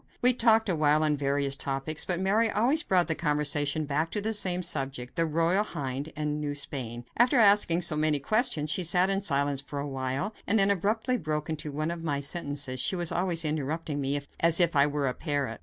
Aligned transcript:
We 0.23 0.33
talked 0.33 0.67
awhile 0.67 1.03
on 1.03 1.15
various 1.15 1.55
topics, 1.55 2.05
but 2.05 2.19
Mary 2.19 2.49
always 2.49 2.81
brought 2.81 3.05
the 3.05 3.13
conversation 3.13 3.85
back 3.85 4.09
to 4.09 4.19
the 4.19 4.33
same 4.33 4.63
subject, 4.63 5.15
the 5.15 5.27
Royal 5.27 5.63
Hind 5.63 6.11
and 6.15 6.41
New 6.41 6.55
Spain. 6.55 7.05
After 7.17 7.37
asking 7.39 7.83
many 7.97 8.19
questions, 8.19 8.71
she 8.71 8.83
sat 8.83 9.11
in 9.11 9.21
silence 9.21 9.61
for 9.61 9.79
a 9.79 9.83
time, 9.85 10.31
and 10.47 10.57
then 10.57 10.71
abruptly 10.71 11.19
broke 11.19 11.51
into 11.51 11.71
one 11.71 11.91
of 11.91 12.01
my 12.03 12.19
sentences 12.19 12.79
she 12.79 12.95
was 12.95 13.11
always 13.11 13.45
interrupting 13.45 14.01
me 14.01 14.19
as 14.39 14.59
if 14.59 14.75
I 14.75 14.87
were 14.87 15.07
a 15.07 15.13
parrot. 15.13 15.59